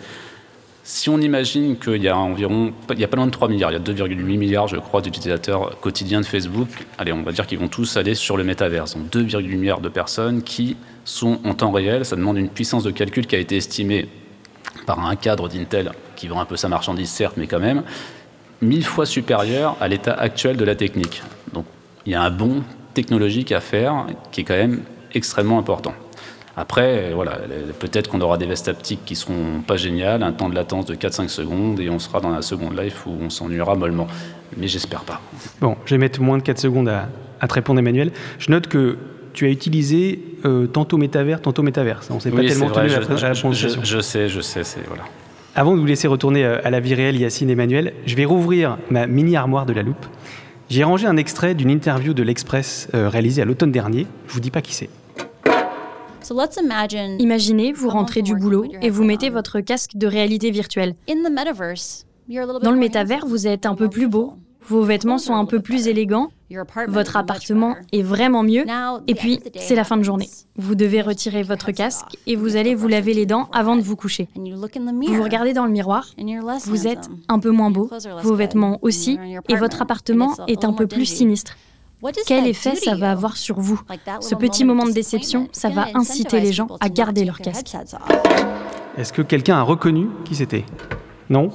[0.85, 3.71] Si on imagine qu'il y a environ, il y a pas loin de 3 milliards,
[3.71, 6.69] il y a 2,8 milliards, je crois, d'utilisateurs quotidiens de Facebook,
[6.99, 8.97] allez, on va dire qu'ils vont tous aller sur le métaverse.
[8.97, 12.05] Donc 2,8 milliards de personnes qui sont en temps réel.
[12.05, 14.09] Ça demande une puissance de calcul qui a été estimée
[14.85, 17.85] par un cadre d'Intel qui vend un peu sa marchandise, certes, mais quand même,
[18.61, 21.23] mille fois supérieure à l'état actuel de la technique.
[21.53, 21.65] Donc
[22.07, 22.65] il y a un bond
[22.95, 24.83] technologique à faire qui est quand même
[25.15, 25.95] extrêmement important.
[26.57, 27.39] Après, euh, voilà,
[27.79, 30.95] peut-être qu'on aura des vestes haptiques qui seront pas géniales, un temps de latence de
[30.95, 34.07] 4-5 secondes, et on sera dans la seconde life où on s'ennuiera mollement.
[34.59, 35.21] Mais j'espère pas.
[35.61, 37.09] Bon, je vais mettre moins de 4 secondes à,
[37.41, 38.13] à te répondre, Emmanuel.
[38.39, 38.99] Je note que
[39.33, 42.09] tu as utilisé euh, tantôt métavers, tantôt métaverse.
[42.11, 43.41] On ne s'est pas Oui, tellement c'est vrai, tenu à la, je, à la je-
[43.41, 43.81] prononciation.
[43.83, 45.05] je- je sais, je sais, c'est voilà.
[45.55, 48.77] Avant de vous laisser retourner euh, à la vie réelle, Yacine Emmanuel, je vais rouvrir
[48.91, 50.05] ma mini armoire de la loupe.
[50.69, 54.07] J'ai rangé un extrait d'une interview de l'Express euh, réalisée à l'automne dernier.
[54.29, 54.89] Je vous dis pas qui c'est.
[57.19, 60.95] Imaginez, vous rentrez du boulot et vous mettez votre casque de réalité virtuelle.
[62.29, 64.35] Dans le métavers, vous êtes un peu plus beau,
[64.69, 66.29] vos vêtements sont un peu plus élégants,
[66.87, 68.65] votre appartement est vraiment mieux,
[69.09, 70.29] et puis c'est la fin de journée.
[70.57, 73.97] Vous devez retirer votre casque et vous allez vous laver les dents avant de vous
[73.97, 74.29] coucher.
[74.37, 76.07] Vous vous regardez dans le miroir,
[76.67, 77.91] vous êtes un peu moins beau,
[78.23, 81.57] vos vêtements aussi, et votre appartement est un peu plus sinistre.
[82.27, 83.81] Quel effet ça va avoir sur vous?
[84.21, 87.77] Ce petit moment de déception, ça va inciter les gens à garder leur casque.
[88.97, 90.65] Est-ce que quelqu'un a reconnu qui c'était?
[91.31, 91.51] Non?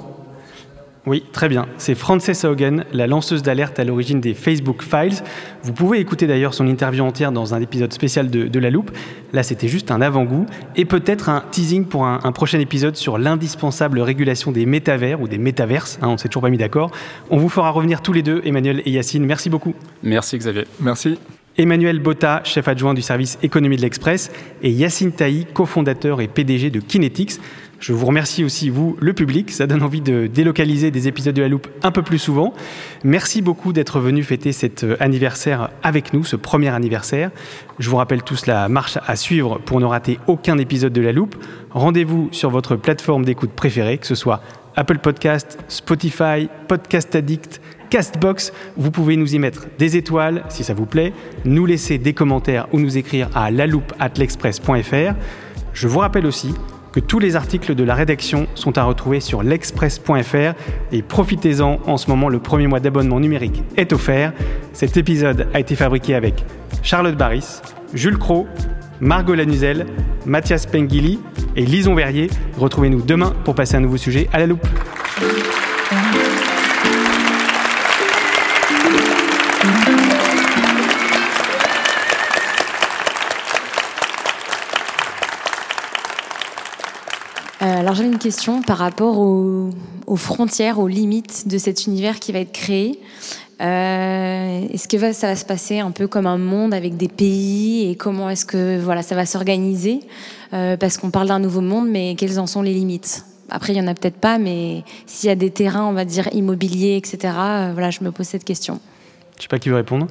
[1.07, 1.67] Oui, très bien.
[1.77, 5.23] C'est Frances Haugen, la lanceuse d'alerte à l'origine des Facebook Files.
[5.63, 8.91] Vous pouvez écouter d'ailleurs son interview entière dans un épisode spécial de, La Loupe.
[9.31, 14.01] Là, c'était juste un avant-goût et peut-être un teasing pour un, prochain épisode sur l'indispensable
[14.01, 15.97] régulation des métavers ou des métaverses.
[16.01, 16.91] Hein, on s'est toujours pas mis d'accord.
[17.29, 19.25] On vous fera revenir tous les deux, Emmanuel et Yacine.
[19.25, 19.75] Merci beaucoup.
[20.03, 20.65] Merci Xavier.
[20.81, 21.17] Merci.
[21.57, 24.29] Emmanuel Botta, chef adjoint du service économie de l'Express,
[24.61, 27.39] et Yacine Taï, cofondateur et PDG de Kinetics.
[27.79, 29.51] Je vous remercie aussi, vous, le public.
[29.51, 32.53] Ça donne envie de délocaliser des épisodes de La Loupe un peu plus souvent.
[33.03, 37.29] Merci beaucoup d'être venu fêter cet euh, anniversaire avec nous, ce premier anniversaire.
[37.77, 41.11] Je vous rappelle tous la marche à suivre pour ne rater aucun épisode de La
[41.11, 41.35] Loupe.
[41.69, 44.41] Rendez-vous sur votre plateforme d'écoute préférée, que ce soit
[44.75, 47.61] Apple Podcast, Spotify, Podcast Addict,
[47.91, 48.53] Castbox.
[48.75, 51.13] Vous pouvez nous y mettre des étoiles si ça vous plaît,
[51.45, 55.13] nous laisser des commentaires ou nous écrire à laloupe@l'express.fr.
[55.73, 56.55] Je vous rappelle aussi
[57.01, 60.53] tous les articles de la rédaction sont à retrouver sur l'express.fr
[60.91, 64.33] et profitez-en en ce moment le premier mois d'abonnement numérique est offert.
[64.73, 66.43] Cet épisode a été fabriqué avec
[66.83, 67.61] Charlotte Barris,
[67.93, 68.47] Jules Cro,
[68.99, 69.85] Margot Lanuzel,
[70.25, 71.19] Mathias Pengili
[71.55, 72.29] et Lison Verrier.
[72.57, 74.67] Retrouvez-nous demain pour passer un nouveau sujet à la loupe.
[87.87, 89.71] Alors j'avais une question par rapport aux,
[90.17, 92.99] frontières, aux limites de cet univers qui va être créé.
[93.61, 97.89] Euh, est-ce que ça va se passer un peu comme un monde avec des pays
[97.89, 100.01] et comment est-ce que voilà ça va s'organiser?
[100.51, 103.23] Euh, Parce qu'on parle d'un nouveau monde, mais quelles en sont les limites?
[103.49, 106.03] Après, il y en a peut-être pas, mais s'il y a des terrains, on va
[106.03, 107.35] dire immobiliers, etc.
[107.37, 108.81] Euh, voilà, je me pose cette question.
[109.37, 110.07] Je sais pas qui veut répondre.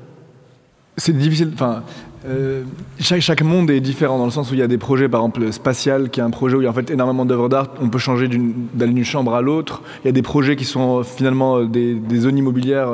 [0.96, 1.50] C'est difficile.
[1.52, 1.82] Enfin,
[2.28, 2.62] euh,
[2.98, 5.52] chaque, monde est différent dans le sens où il y a des projets, par exemple
[5.52, 7.68] spatial, qui est un projet où il y a en fait énormément d'œuvres d'art.
[7.80, 8.28] On peut changer
[8.74, 9.82] d'aller d'une chambre à l'autre.
[10.02, 12.88] Il y a des projets qui sont euh, finalement euh, des, zones immobilières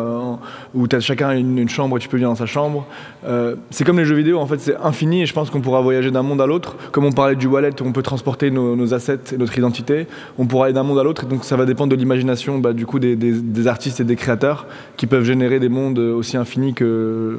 [0.75, 2.87] où as chacun une, une, chambre et tu peux venir dans sa chambre.
[3.25, 5.81] Euh, c'est comme les jeux vidéo, en fait, c'est infini et je pense qu'on pourra
[5.81, 6.77] voyager d'un monde à l'autre.
[6.91, 10.07] Comme on parlait du wallet où on peut transporter nos, assets et notre identité,
[10.39, 11.25] on pourra aller d'un monde à l'autre.
[11.25, 14.67] Et donc ça va dépendre de l'imagination bah, du coup des artistes et des créateurs
[14.97, 17.39] qui peuvent générer des mondes aussi infinis que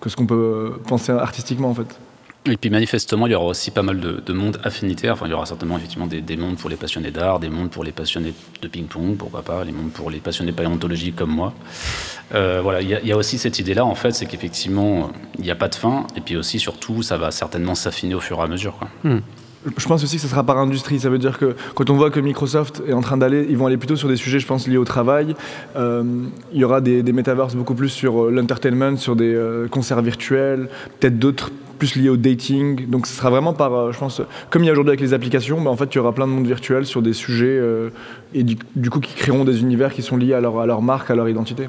[0.00, 1.98] que ce qu'on peut penser artistiquement en fait.
[2.48, 5.14] Et puis manifestement, il y aura aussi pas mal de, mondes affinitaires.
[5.14, 7.82] Enfin, il y aura certainement effectivement des, mondes pour les passionnés d'art, des mondes pour
[7.82, 11.52] les passionnés de ping-pong, pourquoi pas, les mondes pour les passionnés de paléontologie comme moi.
[12.34, 15.56] Euh, voilà, il y, a aussi cette idée-là, en fait, c'est qu'effectivement, il n'y a
[15.56, 16.06] pas de fin.
[16.16, 18.76] Et puis aussi, surtout, ça va certainement s'affiner au fur et à mesure.
[18.78, 18.88] Quoi.
[19.02, 19.20] Hmm.
[19.76, 21.00] Je pense aussi que ce sera par industrie.
[21.00, 23.66] Ça veut dire que quand on voit que Microsoft est en train d'aller, ils vont
[23.66, 25.34] aller plutôt sur des sujets, je pense, liés au travail.
[25.76, 26.04] Euh,
[26.52, 30.02] il y aura des, des metaverses beaucoup plus sur euh, l'entertainment, sur des euh, concerts
[30.02, 30.68] virtuels,
[31.00, 32.88] peut-être d'autres plus liés au dating.
[32.88, 35.60] Donc ce sera vraiment par, je pense, comme il y a aujourd'hui avec les applications,
[35.60, 37.60] bah, en fait, il y aura plein de mondes virtuels sur des sujets
[38.32, 41.28] et du, coup qui créeront des univers qui sont liés à leur marque, à leur
[41.28, 41.68] identité.